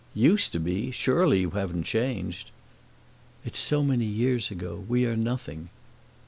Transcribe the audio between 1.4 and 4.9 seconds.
you haven't changed?" "It's so many years ago